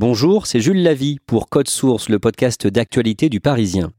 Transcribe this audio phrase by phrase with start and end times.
[0.00, 3.90] Bonjour, c'est Jules Lavie pour Code Source, le podcast d'actualité du Parisien.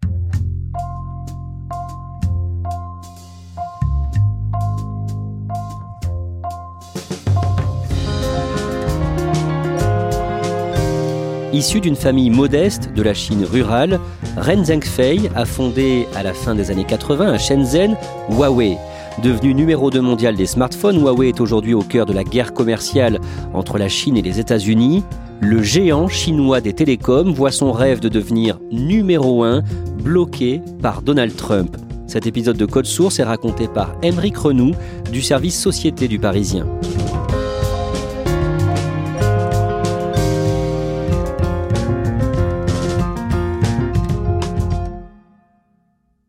[11.54, 13.99] Issu d'une famille modeste de la Chine rurale,
[14.38, 17.96] Ren Zhengfei a fondé à la fin des années 80 à Shenzhen
[18.32, 18.80] Huawei.
[19.22, 23.20] Devenu numéro 2 mondial des smartphones, Huawei est aujourd'hui au cœur de la guerre commerciale
[23.54, 25.04] entre la Chine et les États-Unis.
[25.44, 29.63] Le géant chinois des télécoms voit son rêve de devenir numéro 1
[30.04, 31.76] bloqué par Donald Trump.
[32.05, 34.74] Cet épisode de Code Source est raconté par Émeric Renou
[35.12, 36.68] du service Société du Parisien.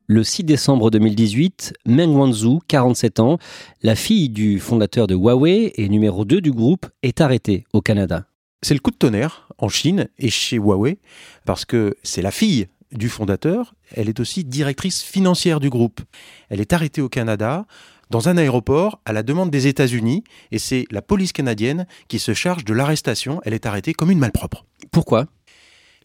[0.06, 3.37] Le 6 décembre 2018, Meng Wanzhou, 47 ans,
[3.83, 8.25] la fille du fondateur de Huawei et numéro 2 du groupe, est arrêtée au Canada.
[8.63, 10.99] C'est le coup de tonnerre en Chine et chez Huawei,
[11.45, 16.01] parce que c'est la fille du fondateur, elle est aussi directrice financière du groupe.
[16.49, 17.67] Elle est arrêtée au Canada
[18.11, 22.35] dans un aéroport à la demande des États-Unis et c'est la police canadienne qui se
[22.35, 23.41] charge de l'arrestation.
[23.45, 24.67] Elle est arrêtée comme une malpropre.
[24.91, 25.27] Pourquoi?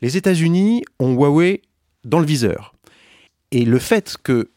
[0.02, 1.62] Les États-Unis ont Huawei
[2.06, 2.74] dans le viseur.
[3.52, 4.52] Et le fait que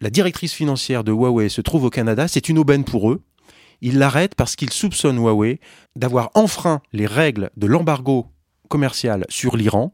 [0.00, 3.22] la directrice financière de Huawei se trouve au Canada, c'est une aubaine pour eux.
[3.84, 5.60] Ils l'arrêtent parce qu'ils soupçonnent Huawei
[5.94, 8.28] d'avoir enfreint les règles de l'embargo
[8.70, 9.92] commercial sur l'Iran.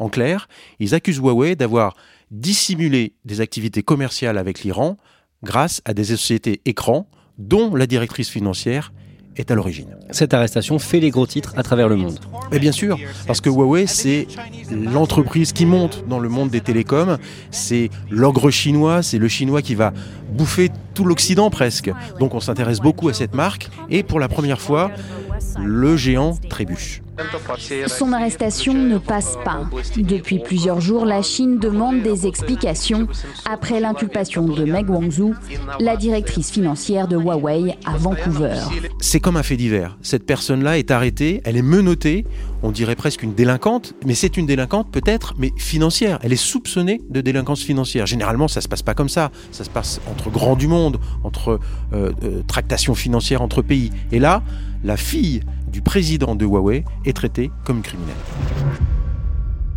[0.00, 0.48] En clair,
[0.80, 1.94] ils accusent Huawei d'avoir
[2.32, 4.96] dissimulé des activités commerciales avec l'Iran
[5.44, 7.08] grâce à des sociétés écrans
[7.38, 8.92] dont la directrice financière
[9.38, 9.96] est à l'origine.
[10.10, 12.18] Cette arrestation fait les gros titres à travers le monde.
[12.52, 14.26] Et bien sûr, parce que Huawei, c'est
[14.70, 17.18] l'entreprise qui monte dans le monde des télécoms,
[17.50, 19.92] c'est l'ogre chinois, c'est le chinois qui va
[20.32, 21.90] bouffer tout l'Occident presque.
[22.18, 24.90] Donc on s'intéresse beaucoup à cette marque, et pour la première fois,
[25.62, 27.02] le géant trébuche.
[27.86, 29.68] Son arrestation ne passe pas.
[29.96, 33.08] Depuis plusieurs jours, la Chine demande des explications
[33.50, 35.34] après l'inculpation de Meg Wanzhou,
[35.80, 38.60] la directrice financière de Huawei à Vancouver.
[39.00, 39.98] C'est comme un fait divers.
[40.02, 42.24] Cette personne-là est arrêtée, elle est menottée,
[42.62, 46.18] on dirait presque une délinquante, mais c'est une délinquante peut-être, mais financière.
[46.22, 48.06] Elle est soupçonnée de délinquance financière.
[48.06, 49.30] Généralement, ça se passe pas comme ça.
[49.52, 51.60] Ça se passe entre grands du monde, entre
[51.92, 53.90] euh, euh, tractations financières entre pays.
[54.12, 54.42] Et là,
[54.84, 58.16] la fille du président de Huawei est traitée comme une criminelle.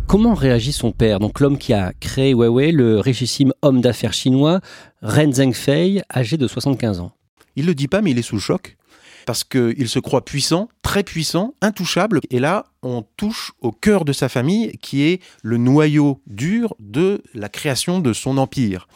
[0.06, 4.60] Comment réagit son père, donc l'homme qui a créé Huawei, le richissime homme d'affaires chinois,
[5.00, 7.12] Ren Zhengfei, âgé de 75 ans?
[7.56, 8.76] Il ne le dit pas, mais il est sous le choc
[9.24, 12.20] parce qu'il se croit puissant, très puissant, intouchable.
[12.30, 17.22] Et là, on touche au cœur de sa famille, qui est le noyau dur de
[17.34, 18.88] la création de son empire.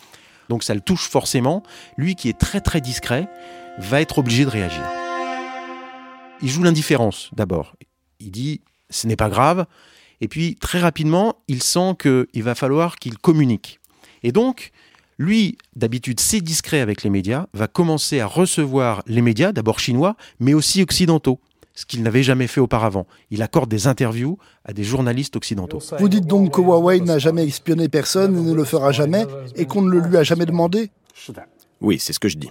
[0.48, 1.62] Donc ça le touche forcément.
[1.96, 3.28] Lui qui est très très discret,
[3.78, 4.82] va être obligé de réagir.
[6.42, 7.76] Il joue l'indifférence d'abord.
[8.20, 8.60] Il dit
[8.90, 9.66] ce n'est pas grave.
[10.20, 13.80] Et puis très rapidement, il sent qu'il va falloir qu'il communique.
[14.22, 14.72] Et donc,
[15.18, 20.16] lui, d'habitude, c'est discret avec les médias, va commencer à recevoir les médias, d'abord chinois,
[20.40, 21.40] mais aussi occidentaux,
[21.74, 23.06] ce qu'il n'avait jamais fait auparavant.
[23.30, 25.80] Il accorde des interviews à des journalistes occidentaux.
[25.98, 29.66] Vous dites donc que Huawei n'a jamais espionné personne et ne le fera jamais, et
[29.66, 30.90] qu'on ne le lui a jamais demandé?
[31.80, 32.50] Oui, c'est ce que je dis.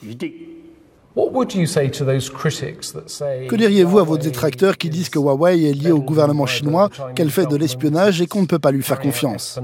[3.48, 7.32] Que diriez-vous à vos détracteurs qui disent que Huawei est lié au gouvernement chinois, qu'elle
[7.32, 9.58] fait de l'espionnage et qu'on ne peut pas lui faire confiance?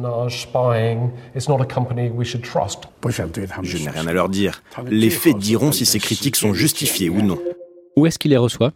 [3.63, 4.63] Je n'ai rien à leur dire.
[4.88, 7.38] Les faits diront si ces critiques sont justifiées ou non.
[7.97, 8.72] Où est-ce qu'il les reçoit?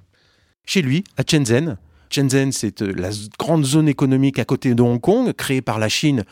[0.65, 1.77] Chez lui, à Shenzhen.
[2.09, 5.89] Shenzhen, c'est euh, la grande zone économique à côté de Hong Kong, créée par la
[5.89, 6.23] Chine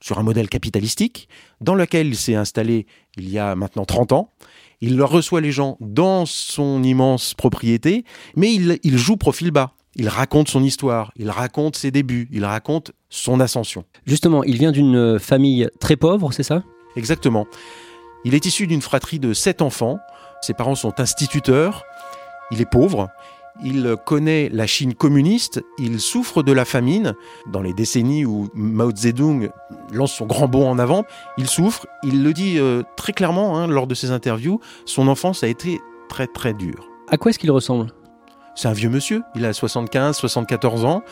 [0.00, 1.28] sur un modèle capitalistique,
[1.60, 2.86] dans lequel il s'est installé
[3.16, 4.32] il y a maintenant 30 ans.
[4.80, 8.04] Il reçoit les gens dans son immense propriété,
[8.34, 9.72] mais il, joue profil bas.
[9.94, 13.84] Il raconte son histoire, il raconte ses débuts, il raconte son ascension.
[14.06, 16.62] Justement, il vient d'une famille très pauvre, c'est ça?
[16.96, 17.46] Exactement.
[18.24, 19.98] Il est issu d'une fratrie de sept enfants.
[20.40, 21.84] Ses parents sont instituteurs.
[22.50, 23.10] Il est pauvre
[23.62, 27.14] il connaît la Chine communiste, il souffre de la famine
[27.46, 29.50] dans les décennies où Mao Zedong
[29.92, 31.04] lance son grand bond en avant.
[31.36, 35.44] Il souffre, il le dit euh, très clairement hein, lors de ses interviews, son enfance
[35.44, 36.88] a été très très dure.
[37.08, 37.92] À quoi est-ce qu'il ressemble?
[38.54, 41.02] C'est un vieux monsieur, il a 75, 74 ans,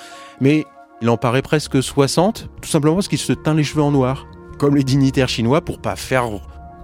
[0.40, 0.64] mais
[1.00, 4.26] il en paraît presque 60, tout simplement parce qu'il se teint les cheveux en noir,
[4.58, 6.28] comme les dignitaires chinois, pour pas faire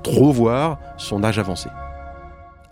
[0.02, 1.68] trop voir son âge avancé.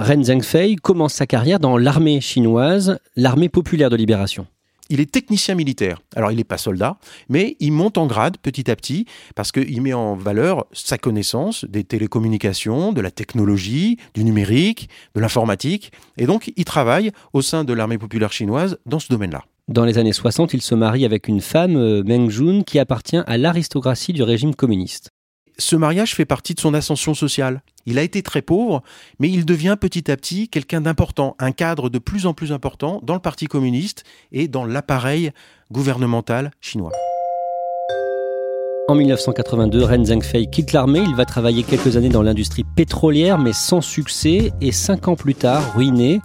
[0.03, 4.49] Ren Zhengfei commence sa carrière dans l'armée chinoise, l'armée populaire de libération.
[4.91, 6.01] Il est technicien militaire.
[6.17, 6.97] Alors, il n'est pas soldat,
[7.29, 9.07] mais il monte en grade petit à petit
[9.37, 15.21] parce qu'il met en valeur sa connaissance des télécommunications, de la technologie, du numérique, de
[15.21, 15.93] l'informatique.
[16.19, 19.45] Et donc, il travaille au sein de l'armée populaire chinoise dans ce domaine-là.
[19.69, 23.23] Dans les années 60, il se marie avec une femme, euh, Meng Jun, qui appartient
[23.25, 25.11] à l'aristocratie du régime communiste
[25.63, 27.63] ce mariage fait partie de son ascension sociale.
[27.87, 28.83] Il a été très pauvre,
[29.19, 33.01] mais il devient petit à petit quelqu'un d'important, un cadre de plus en plus important
[33.03, 35.31] dans le Parti communiste et dans l'appareil
[35.71, 36.93] gouvernemental chinois.
[38.89, 43.53] En 1982, Ren Zhengfei quitte l'armée, il va travailler quelques années dans l'industrie pétrolière, mais
[43.53, 46.21] sans succès, et cinq ans plus tard, ruiné,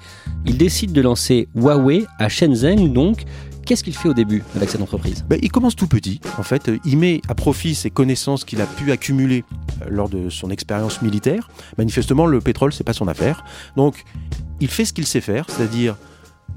[0.48, 3.25] il décide de lancer Huawei à Shenzhen, donc
[3.68, 6.22] Qu'est-ce qu'il fait au début avec cette entreprise ben, Il commence tout petit.
[6.38, 9.44] En fait, il met à profit ses connaissances qu'il a pu accumuler
[9.81, 11.50] euh, lors de son expérience militaire.
[11.78, 13.44] Manifestement, le pétrole, c'est pas son affaire.
[13.75, 14.06] Donc,
[14.62, 15.98] il fait ce qu'il sait faire, c'est-à-dire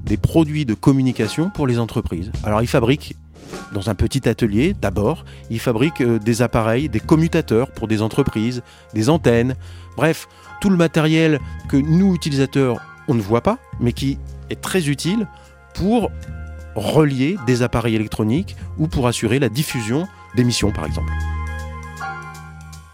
[0.04, 2.30] des produits de communication pour les entreprises.
[2.44, 3.16] Alors, il fabrique
[3.72, 8.62] dans un petit atelier, d'abord, il fabrique euh, des appareils, des commutateurs pour des entreprises,
[8.94, 9.56] des antennes,
[9.96, 10.28] bref,
[10.60, 14.16] tout le matériel que nous, utilisateurs, on ne voit pas, mais qui
[14.48, 15.26] est très utile
[15.74, 16.12] pour
[16.74, 20.06] relier des appareils électroniques ou pour assurer la diffusion
[20.36, 21.12] d'émissions par exemple.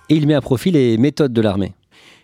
[0.09, 1.75] Et il met à profit les méthodes de l'armée.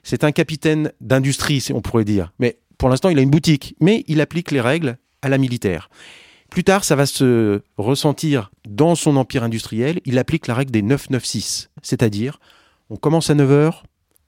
[0.02, 2.32] C'est un capitaine d'industrie, on pourrait dire.
[2.38, 5.88] Mais pour l'instant, il a une boutique, mais il applique les règles à la militaire.
[6.50, 10.00] Plus tard, ça va se ressentir dans son empire industriel.
[10.04, 12.38] Il applique la règle des 996, c'est-à-dire
[12.90, 13.82] on commence à 9h,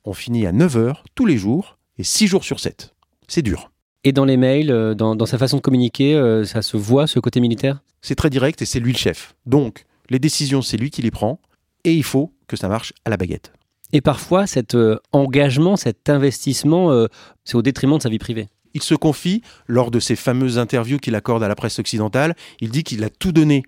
[0.04, 2.94] on finit à 9h tous les jours et 6 jours sur 7.
[3.28, 3.70] C'est dur.
[4.04, 7.18] Et dans les mails, euh, dans, sa façon de communiquer, euh, ça se voit ce
[7.18, 7.82] côté militaire?
[8.02, 9.34] C'est très direct et c'est lui le chef.
[9.46, 11.40] Donc, les décisions, c'est lui qui les prend
[11.84, 13.52] et il faut que ça marche à la baguette.
[13.92, 17.06] Et parfois, cet euh, engagement, cet investissement,
[17.44, 18.48] c'est au détriment de sa vie privée.
[18.74, 22.70] Il se confie, lors de ces fameuses interviews qu'il accorde à la presse occidentale, il
[22.70, 23.62] dit qu'il a tout donné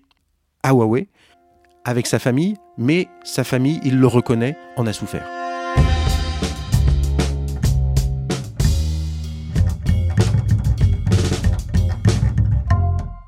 [0.63, 1.07] à Huawei,
[1.85, 5.36] avec sa famille, mais sa famille, il le reconnaît, en a souffert.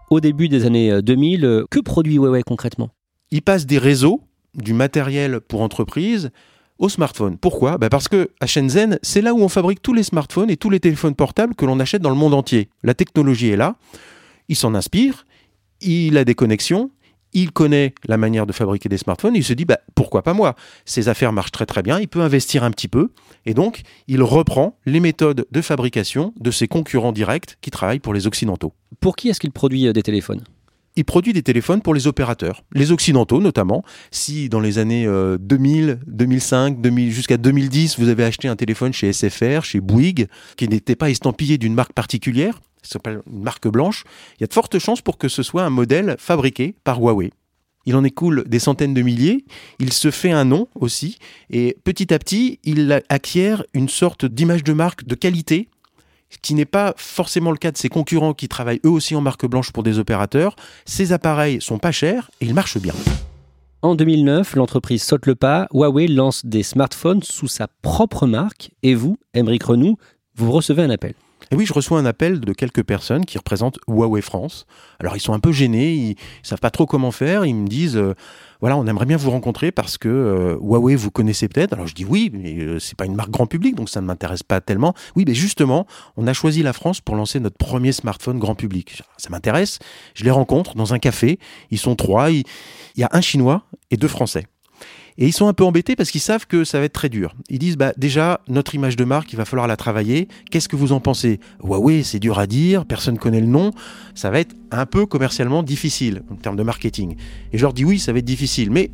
[0.09, 1.45] Au début des années 2000.
[1.45, 2.89] Euh, que produit Huawei concrètement?
[3.31, 4.21] Il passe des réseaux,
[4.56, 6.31] du matériel pour entreprise,
[6.79, 7.38] au smartphone.
[7.38, 7.77] Pourquoi?
[7.77, 10.69] Bah, Parce que à Shenzhen, c'est là où on fabrique tous les smartphones et tous
[10.69, 12.69] les téléphones portables que l'on achète dans le monde entier.
[12.83, 13.75] La technologie est là,
[14.47, 15.25] il s'en inspire,
[15.81, 16.89] il a des connexions,
[17.34, 20.56] il connaît la manière de fabriquer des smartphones, il se dit bah, pourquoi pas moi?
[20.86, 23.12] Ces affaires marchent très très bien, il peut investir un petit peu,
[23.46, 28.14] et donc il reprend les méthodes de fabrication de ses concurrents directs qui travaillent pour
[28.14, 28.74] les Occidentaux.
[29.00, 30.44] Pour qui est-ce qu'il produit euh, des téléphones?
[30.96, 33.86] Il produit des téléphones pour les opérateurs, les occidentaux notamment.
[34.12, 35.08] Si dans les années
[35.40, 40.28] 2000, 2005, 2000, jusqu'à 2010, vous avez acheté un téléphone chez SFR, chez Bouygues,
[40.58, 44.04] qui n'était pas estampillé d'une marque particulière, ça s'appelle une marque blanche,
[44.38, 47.31] il y a de fortes chances pour que ce soit un modèle fabriqué par Huawei.
[47.86, 49.46] Il en écoule des centaines de milliers,
[49.80, 51.18] il se fait un nom aussi,
[51.50, 55.70] et petit à petit, il acquiert une sorte d'image de marque de qualité,
[56.30, 59.22] ce qui n'est pas forcément le cas de ses concurrents qui travaillent eux aussi en
[59.22, 60.56] marque blanche pour des opérateurs.
[60.86, 62.94] Ces appareils sont pas chers et ils marchent bien.
[63.81, 68.94] En 2009, l'entreprise saute le pas, Huawei lance des smartphones sous sa propre marque, et
[68.94, 69.95] vous, Émeric Renou,
[70.36, 71.14] vous recevez un appel.
[71.51, 74.68] Et oui, je reçois un appel de quelques personnes qui représentent Huawei France.
[74.99, 77.44] Alors ils sont un peu gênés, ils, savent pas trop comment faire.
[77.44, 78.13] Ils me disent, euh,
[78.61, 81.73] voilà, on aimerait bien vous rencontrer parce que euh, Huawei vous connaissez peut-être.
[81.73, 84.06] Alors je dis oui, mais euh, c'est pas une marque grand public, donc ça ne
[84.06, 84.94] m'intéresse pas tellement.
[85.15, 85.87] Oui, mais justement,
[86.18, 89.01] on a choisi la France pour lancer notre premier smartphone grand public.
[89.18, 89.79] Ça m'intéresse.
[90.13, 91.39] Je les rencontre dans un café.
[91.71, 92.29] Ils sont trois.
[92.29, 92.44] il
[92.95, 94.45] y a un Chinois et deux Français.
[95.21, 97.35] Et ils sont un peu embêtés parce qu'ils savent que ça va être très dur.
[97.49, 100.30] Ils disent bah déjà notre image de marque, il va falloir la travailler.
[100.49, 101.42] Qu'est-ce que vous en pensez?
[101.61, 103.71] Huawei, c'est dur à dire, personne connaît le nom.
[104.16, 107.18] Ça va être un peu commercialement difficile en termes de marketing.
[107.52, 108.92] Et je leur dis oui, ça va être difficile, mais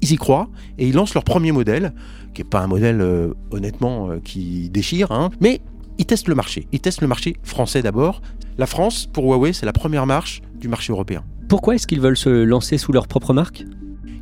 [0.00, 1.92] ils y croient et ils lancent leur premier modèle,
[2.32, 5.60] qui n'est pas un modèle euh, honnêtement euh, qui déchire, hein, mais
[5.98, 6.66] ils testent le marché.
[6.72, 8.22] Ils testent le marché français d'abord.
[8.56, 11.22] La France, pour Huawei, c'est la première marche du marché européen.
[11.50, 13.66] Pourquoi est-ce qu'ils veulent se lancer sous leur propre marque?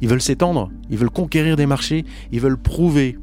[0.00, 3.18] Ils veulent s'étendre, ils veulent conquérir des marchés, ils veulent prouver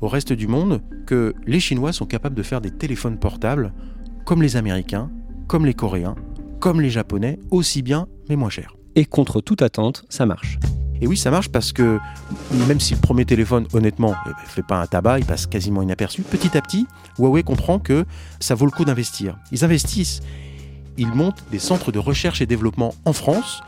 [0.00, 3.72] au reste du monde que les Chinois sont capables de faire des téléphones portables
[4.24, 5.10] comme les Américains,
[5.46, 6.14] comme les Coréens,
[6.60, 8.76] comme les Japonais, aussi bien mais moins cher.
[8.94, 10.58] Et contre toute attente, ça marche.
[11.00, 11.98] Et oui, ça marche parce que
[12.66, 16.22] même si le premier téléphone, honnêtement, ne fait pas un tabac, il passe quasiment inaperçu,
[16.22, 16.86] petit à petit,
[17.18, 18.04] Huawei comprend que
[18.40, 19.38] ça vaut le coup d'investir.
[19.52, 20.20] Ils investissent
[20.98, 23.62] ils montent des centres de recherche et développement en France.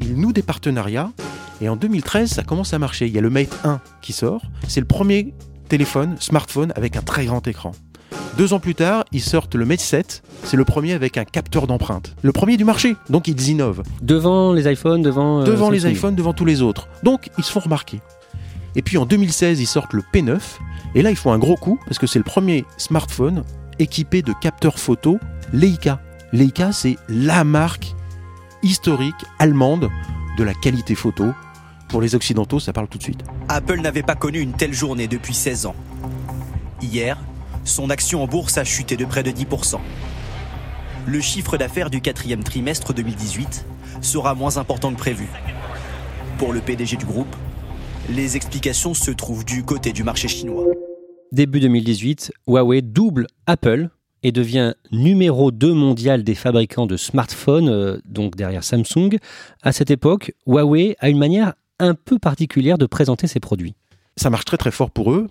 [0.00, 1.10] Ils nouent des partenariats.
[1.64, 3.06] Et en 2013, ça commence à marcher.
[3.06, 4.42] Il y a le Mate 1 qui sort.
[4.68, 5.32] C'est le premier
[5.70, 7.72] téléphone, smartphone avec un très grand écran.
[8.36, 10.22] Deux ans plus tard, ils sortent le Mate 7.
[10.42, 12.14] C'est le premier avec un capteur d'empreinte.
[12.20, 12.96] Le premier du marché.
[13.08, 13.82] Donc ils innovent.
[14.02, 15.40] Devant les iPhones, devant.
[15.40, 16.86] Euh, devant les iPhones, devant tous les autres.
[17.02, 18.02] Donc ils se font remarquer.
[18.76, 20.38] Et puis en 2016, ils sortent le P9.
[20.94, 23.42] Et là, ils font un gros coup parce que c'est le premier smartphone
[23.78, 25.18] équipé de capteurs photo
[25.54, 26.02] Leica.
[26.34, 27.94] Leica, c'est la marque
[28.62, 29.88] historique allemande
[30.36, 31.32] de la qualité photo.
[31.94, 33.20] Pour les Occidentaux, ça parle tout de suite.
[33.48, 35.76] Apple n'avait pas connu une telle journée depuis 16 ans.
[36.82, 37.22] Hier,
[37.62, 39.78] son action en bourse a chuté de près de 10%.
[41.06, 43.64] Le chiffre d'affaires du quatrième trimestre 2018
[44.00, 45.28] sera moins important que prévu.
[46.36, 47.36] Pour le PDG du groupe,
[48.10, 50.64] les explications se trouvent du côté du marché chinois.
[51.30, 53.88] Début 2018, Huawei double Apple
[54.24, 59.18] et devient numéro 2 mondial des fabricants de smartphones, euh, donc derrière Samsung.
[59.62, 63.74] À cette époque, Huawei a une manière un peu particulière de présenter ses produits.
[64.16, 65.28] Ça marche très très fort pour eux.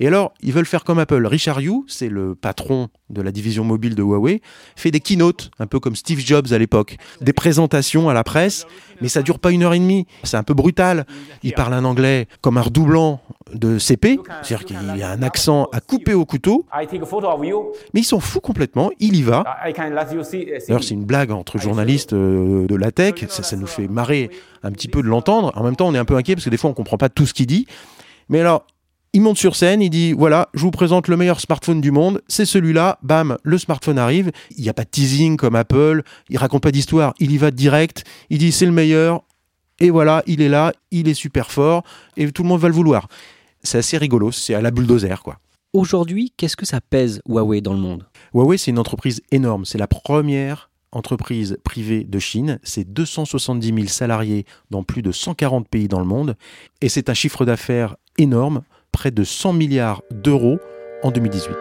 [0.00, 1.26] Et alors, ils veulent faire comme Apple.
[1.26, 4.42] Richard Yu, c'est le patron de la division mobile de Huawei,
[4.76, 6.96] fait des keynotes, un peu comme Steve Jobs à l'époque.
[7.20, 8.66] Des présentations à la presse,
[9.00, 10.06] mais ça dure pas une heure et demie.
[10.22, 11.06] C'est un peu brutal.
[11.42, 13.20] Il parle un anglais comme un redoublant
[13.52, 16.66] de CP, c'est-à-dire qu'il a un accent à couper au couteau.
[17.94, 19.44] Mais il s'en fout complètement, il y va.
[20.68, 24.30] D'ailleurs, c'est une blague entre journalistes euh, de la tech, ça, ça nous fait marrer
[24.62, 25.52] un petit peu de l'entendre.
[25.56, 27.08] En même temps, on est un peu inquiet parce que des fois, on comprend pas
[27.08, 27.66] tout ce qu'il dit.
[28.28, 28.66] Mais alors,
[29.18, 32.22] il monte sur scène, il dit voilà, je vous présente le meilleur smartphone du monde,
[32.28, 34.30] c'est celui-là, bam, le smartphone arrive.
[34.56, 37.50] Il n'y a pas de teasing comme Apple, il raconte pas d'histoire, il y va
[37.50, 39.24] direct, il dit c'est le meilleur,
[39.80, 41.82] et voilà, il est là, il est super fort,
[42.16, 43.08] et tout le monde va le vouloir.
[43.64, 45.40] C'est assez rigolo, c'est à la bulldozer quoi.
[45.72, 48.06] Aujourd'hui, qu'est-ce que ça pèse Huawei dans le monde?
[48.34, 53.88] Huawei, c'est une entreprise énorme, c'est la première entreprise privée de Chine, c'est 270 000
[53.88, 56.36] salariés dans plus de 140 pays dans le monde,
[56.82, 60.58] et c'est un chiffre d'affaires énorme près de 100 milliards d'euros
[61.02, 61.54] en 2018.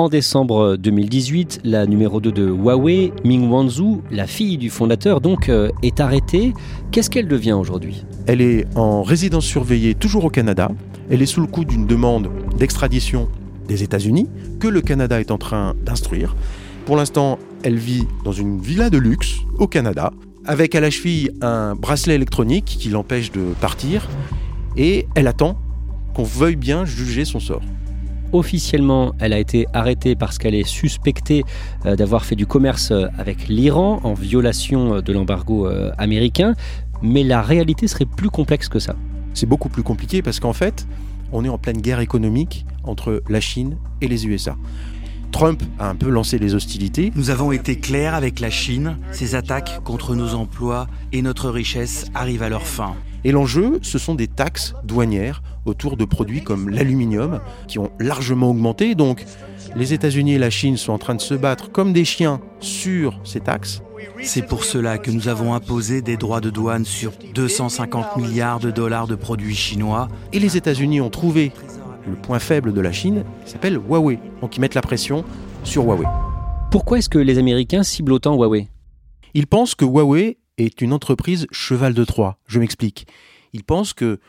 [0.00, 5.50] En décembre 2018, la numéro 2 de Huawei, Ming Wanzhou, la fille du fondateur, donc,
[5.50, 6.54] euh, est arrêtée.
[6.90, 8.06] Qu'est-ce qu'elle devient aujourd'hui?
[8.26, 10.70] Elle est en résidence surveillée toujours au Canada.
[11.10, 13.28] Elle est sous le coup d'une demande d'extradition
[13.68, 16.34] des États-Unis que le Canada est en train d'instruire.
[16.90, 20.12] Pour l'instant, elle vit dans une villa de luxe au Canada,
[20.44, 24.08] avec à la cheville un bracelet électronique qui l'empêche de partir,
[24.76, 25.56] et elle attend
[26.16, 27.62] qu'on veuille bien juger son sort.
[28.32, 31.44] Officiellement, elle a été arrêtée parce qu'elle est suspectée
[31.86, 36.56] euh, d'avoir fait du commerce euh, avec l'Iran en violation euh, de l'embargo américain,
[37.02, 38.96] mais la réalité serait plus complexe que ça.
[39.32, 40.88] C'est beaucoup plus compliqué parce qu'en fait,
[41.30, 44.56] on est en pleine guerre économique entre la Chine et les USA.
[45.32, 47.12] Trump a un peu lancé les hostilités.
[47.14, 48.98] Nous avons été clairs avec la Chine.
[49.12, 52.94] Ces attaques contre nos emplois et notre richesse arrivent à leur fin.
[53.24, 58.50] Et l'enjeu, ce sont des taxes douanières autour de produits comme l'aluminium qui ont largement
[58.50, 58.94] augmenté.
[58.94, 59.24] Donc
[59.76, 63.20] les États-Unis et la Chine sont en train de se battre comme des chiens sur
[63.24, 63.82] ces taxes.
[64.22, 68.70] C'est pour cela que nous avons imposé des droits de douane sur 250 milliards de
[68.70, 70.08] dollars de produits chinois.
[70.32, 71.52] Et les États-Unis ont trouvé
[72.08, 74.18] le point faible de la Chine, s'appelle Huawei.
[74.40, 75.24] Donc ils mettent la pression
[75.64, 76.06] sur Huawei.
[76.70, 78.68] Pourquoi est-ce que les Américains ciblent autant Huawei?
[79.34, 82.38] Ils pensent que Huawei est une entreprise cheval de Troie.
[82.46, 83.06] Je m'explique.
[83.52, 84.20] Ils pensent que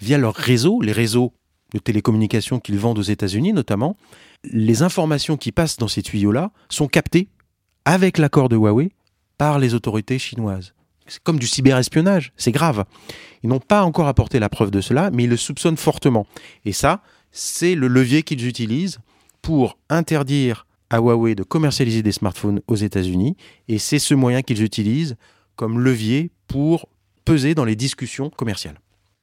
[0.00, 1.32] via leur réseau, les réseaux
[1.72, 3.96] de télécommunications qu'ils vendent aux États-Unis notamment,
[4.44, 7.28] les informations qui passent dans ces tuyaux-là sont captées
[7.84, 8.90] avec l'accord de Huawei
[9.38, 10.74] par les autorités chinoises.
[11.24, 12.84] Comme du cyberespionnage, c'est grave.
[13.42, 16.26] Ils n'ont pas encore apporté la preuve de cela, mais ils le soupçonnent fortement.
[16.64, 17.02] Et ça,
[17.32, 18.98] c'est le levier qu'ils utilisent
[19.42, 23.36] pour interdire à Huawei de commercialiser des smartphones aux États-Unis.
[23.68, 25.16] Et c'est ce moyen qu'ils utilisent
[25.56, 26.88] comme levier pour
[27.24, 28.80] peser dans les discussions commerciales.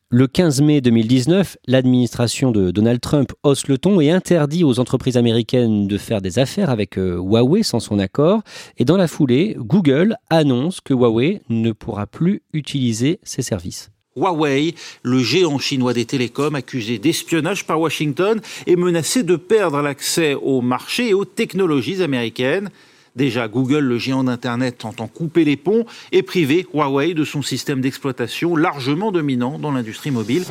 [0.09, 5.17] Le 15 mai 2019, l'administration de Donald Trump hausse le ton et interdit aux entreprises
[5.17, 8.41] américaines de faire des affaires avec euh, Huawei sans son accord.
[8.77, 13.91] Et dans la foulée, Google annonce que Huawei ne pourra plus utiliser ses services.
[14.15, 20.35] Huawei, le géant chinois des télécoms accusé d'espionnage par Washington, est menacé de perdre l'accès
[20.35, 22.69] au marché et aux technologies américaines.
[23.17, 27.81] Déjà, Google, le géant d'Internet, entend couper les ponts et priver Huawei de son système
[27.81, 30.43] d'exploitation largement dominant dans l'industrie mobile.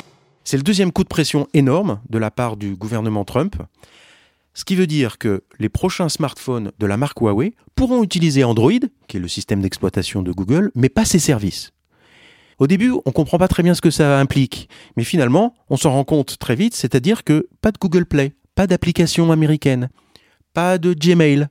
[0.43, 3.55] C'est le deuxième coup de pression énorme de la part du gouvernement Trump.
[4.53, 8.71] Ce qui veut dire que les prochains smartphones de la marque Huawei pourront utiliser Android,
[9.07, 11.71] qui est le système d'exploitation de Google, mais pas ses services.
[12.59, 15.91] Au début, on comprend pas très bien ce que ça implique, mais finalement, on s'en
[15.91, 19.87] rend compte très vite, c'est-à-dire que pas de Google Play, pas d'application américaine,
[20.53, 21.47] pas de Gmail,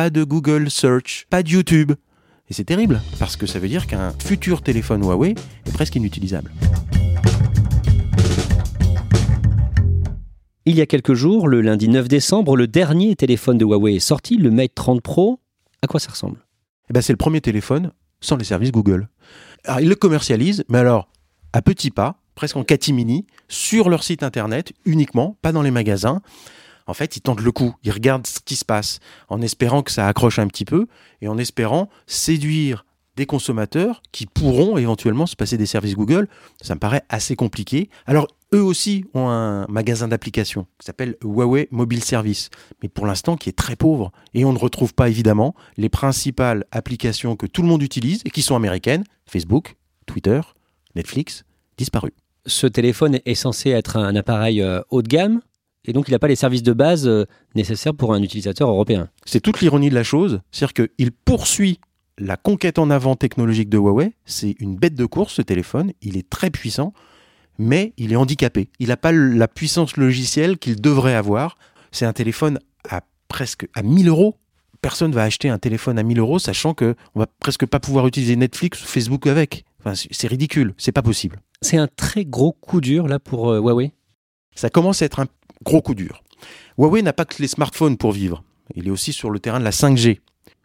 [0.00, 1.92] pas de Google Search, pas de YouTube.
[2.48, 5.34] Et c'est terrible, parce que ça veut dire qu'un futur téléphone Huawei
[5.66, 6.50] est presque inutilisable.
[10.64, 14.00] Il y a quelques jours, le lundi 9 décembre, le dernier téléphone de Huawei est
[14.00, 15.38] sorti, le Mate 30 Pro.
[15.82, 16.38] À quoi ça ressemble?
[16.88, 17.92] Eh ben, C'est le premier téléphone
[18.22, 19.10] sans les services Google.
[19.64, 21.10] Alors, ils le commercialisent, mais alors,
[21.52, 26.22] à petits pas, presque en catimini, sur leur site internet uniquement, pas dans les magasins.
[26.90, 29.92] En fait, ils tentent le coup, ils regardent ce qui se passe, en espérant que
[29.92, 30.88] ça accroche un petit peu,
[31.20, 36.26] et en espérant séduire des consommateurs qui pourront éventuellement se passer des services Google.
[36.60, 37.90] Ça me paraît assez compliqué.
[38.06, 42.50] Alors, eux aussi ont un magasin d'applications qui s'appelle Huawei Mobile Service,
[42.82, 44.10] mais pour l'instant qui est très pauvre.
[44.34, 48.30] Et on ne retrouve pas évidemment les principales applications que tout le monde utilise et
[48.30, 50.40] qui sont américaines, Facebook, Twitter,
[50.96, 51.44] Netflix,
[51.76, 52.14] disparues.
[52.46, 55.40] Ce téléphone est censé être un appareil euh, haut de gamme,
[55.84, 59.08] et donc il n'a pas les services de base euh, nécessaires pour un utilisateur européen.
[59.24, 61.80] C'est toute l'ironie de la chose, c'est-à-dire qu'il poursuit
[62.18, 64.12] la conquête en avant technologique de Huawei.
[64.26, 66.92] C'est une bête de course ce téléphone, il est très puissant
[67.60, 68.70] mais il est handicapé.
[68.78, 71.58] Il n'a pas la puissance logicielle qu'il devrait avoir.
[71.92, 72.58] C'est un téléphone
[72.88, 74.36] à presque à 1000 euros.
[74.80, 78.06] Personne va acheter un téléphone à 1000 euros, sachant que on va presque pas pouvoir
[78.06, 79.66] utiliser Netflix ou Facebook avec.
[79.78, 81.38] Enfin, c'est ridicule, c'est pas possible.
[81.60, 83.92] C'est un très gros coup dur là pour euh, Huawei.
[84.54, 85.26] Ça commence à être un
[85.64, 86.22] gros coup dur.
[86.78, 88.42] Huawei n'a pas que les smartphones pour vivre.
[88.74, 90.20] Il est aussi sur le terrain de la 5G.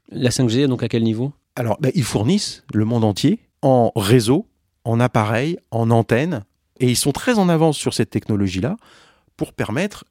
[0.09, 1.33] La 5G, donc à quel niveau?
[1.55, 4.47] Alors, ben, ils fournissent le monde entier en réseau,
[4.83, 6.43] en appareils, en antennes,
[6.79, 8.77] et ils sont très en avance sur cette technologie-là
[9.37, 10.05] pour permettre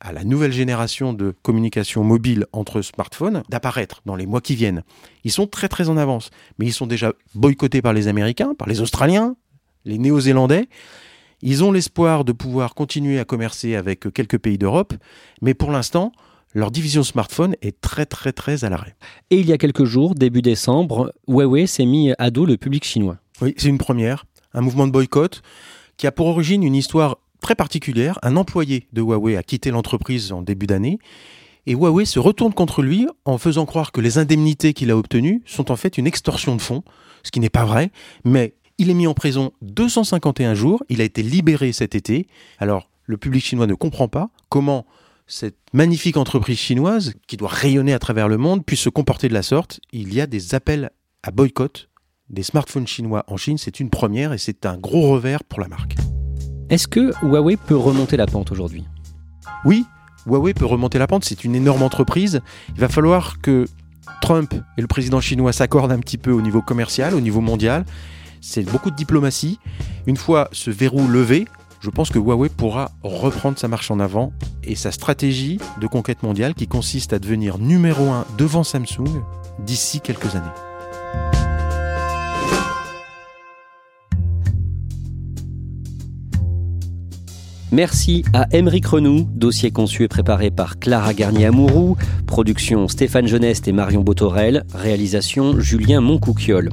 [0.00, 4.82] à la nouvelle génération de communication mobile entre smartphones d'apparaître dans les mois qui viennent.
[5.24, 8.68] Ils sont très très en avance, mais ils sont déjà boycottés par les Américains, par
[8.68, 9.36] les Australiens,
[9.84, 10.68] les Néo-Zélandais.
[11.42, 14.94] Ils ont l'espoir de pouvoir continuer à commercer avec quelques pays d'Europe,
[15.40, 16.12] mais pour l'instant,
[16.54, 18.96] leur division smartphone est très très très à l'arrêt.
[19.30, 22.84] Et il y a quelques jours, début décembre, Huawei s'est mis à dos le public
[22.84, 23.18] chinois.
[23.40, 24.24] Oui, c'est une première,
[24.54, 25.42] un mouvement de boycott
[25.96, 28.18] qui a pour origine une histoire très particulière.
[28.22, 30.98] Un employé de Huawei a quitté l'entreprise en début d'année
[31.66, 35.42] et Huawei se retourne contre lui en faisant croire que les indemnités qu'il a obtenues
[35.44, 36.82] sont en fait une extorsion de fonds,
[37.22, 37.90] ce qui n'est pas vrai,
[38.24, 42.28] mais il est mis en prison 251 jours, il a été libéré cet été.
[42.58, 44.86] Alors, le public chinois ne comprend pas comment
[45.26, 49.34] cette magnifique entreprise chinoise, qui doit rayonner à travers le monde, puisse se comporter de
[49.34, 49.80] la sorte.
[49.92, 50.90] Il y a des appels
[51.22, 51.88] à boycott
[52.30, 55.68] des smartphones chinois en Chine, c'est une première et c'est un gros revers pour la
[55.68, 55.96] marque.
[56.70, 58.84] Est-ce que Huawei peut remonter la pente aujourd'hui?
[59.64, 59.84] Oui,
[60.26, 62.42] Huawei peut remonter la pente, c'est une énorme entreprise.
[62.74, 63.66] Il va falloir que
[64.20, 67.84] Trump et le président chinois s'accordent un petit peu au niveau commercial, au niveau mondial.
[68.40, 69.58] C'est beaucoup de diplomatie.
[70.06, 71.46] Une fois ce verrou levé,
[71.80, 74.32] je pense que Huawei pourra reprendre sa marche en avant
[74.64, 79.22] et sa stratégie de conquête mondiale qui consiste à devenir numéro un devant Samsung
[79.64, 80.46] d'ici quelques années.
[87.70, 93.72] Merci à Émeric Renou, dossier conçu et préparé par Clara Garnier-Amouroux, production Stéphane Geneste et
[93.72, 96.70] Marion Botorel, réalisation Julien Moncouquiole.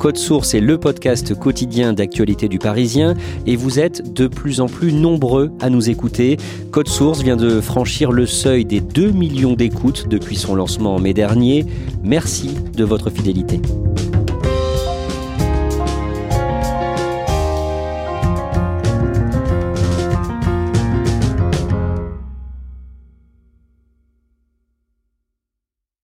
[0.00, 3.12] Code Source est le podcast quotidien d'actualité du Parisien
[3.44, 6.38] et vous êtes de plus en plus nombreux à nous écouter.
[6.70, 11.00] Code Source vient de franchir le seuil des 2 millions d'écoutes depuis son lancement en
[11.00, 11.66] mai dernier.
[12.02, 13.60] Merci de votre fidélité.